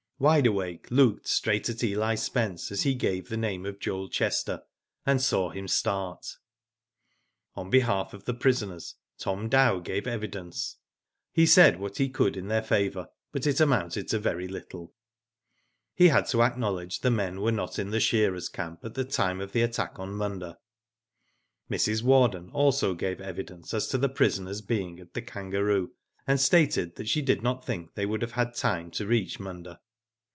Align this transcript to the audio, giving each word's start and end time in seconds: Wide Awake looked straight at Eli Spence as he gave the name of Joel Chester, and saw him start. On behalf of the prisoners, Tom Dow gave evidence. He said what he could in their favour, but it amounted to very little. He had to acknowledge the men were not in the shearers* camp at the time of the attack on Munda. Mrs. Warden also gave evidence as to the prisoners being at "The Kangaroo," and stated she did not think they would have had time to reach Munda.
Wide 0.21 0.45
Awake 0.45 0.91
looked 0.91 1.25
straight 1.27 1.67
at 1.67 1.83
Eli 1.83 2.13
Spence 2.13 2.71
as 2.71 2.83
he 2.83 2.93
gave 2.93 3.27
the 3.29 3.37
name 3.37 3.65
of 3.65 3.79
Joel 3.79 4.07
Chester, 4.07 4.61
and 5.03 5.19
saw 5.19 5.49
him 5.49 5.67
start. 5.67 6.37
On 7.55 7.71
behalf 7.71 8.13
of 8.13 8.25
the 8.25 8.35
prisoners, 8.35 8.93
Tom 9.17 9.49
Dow 9.49 9.79
gave 9.79 10.05
evidence. 10.05 10.77
He 11.33 11.47
said 11.47 11.79
what 11.79 11.97
he 11.97 12.07
could 12.07 12.37
in 12.37 12.49
their 12.49 12.61
favour, 12.61 13.09
but 13.31 13.47
it 13.47 13.59
amounted 13.59 14.09
to 14.09 14.19
very 14.19 14.47
little. 14.47 14.93
He 15.95 16.09
had 16.09 16.27
to 16.27 16.43
acknowledge 16.43 16.99
the 16.99 17.09
men 17.09 17.41
were 17.41 17.51
not 17.51 17.79
in 17.79 17.89
the 17.89 17.99
shearers* 17.99 18.47
camp 18.47 18.85
at 18.85 18.93
the 18.93 19.05
time 19.05 19.41
of 19.41 19.53
the 19.53 19.63
attack 19.63 19.97
on 19.97 20.13
Munda. 20.13 20.59
Mrs. 21.67 22.03
Warden 22.03 22.51
also 22.51 22.93
gave 22.93 23.19
evidence 23.19 23.73
as 23.73 23.87
to 23.87 23.97
the 23.97 24.07
prisoners 24.07 24.61
being 24.61 24.99
at 24.99 25.15
"The 25.15 25.23
Kangaroo," 25.23 25.93
and 26.27 26.39
stated 26.39 27.09
she 27.09 27.23
did 27.23 27.41
not 27.41 27.65
think 27.65 27.95
they 27.95 28.05
would 28.05 28.21
have 28.21 28.33
had 28.33 28.53
time 28.53 28.91
to 28.91 29.07
reach 29.07 29.39
Munda. 29.39 29.79